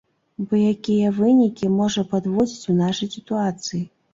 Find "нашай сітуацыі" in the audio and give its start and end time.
2.83-3.85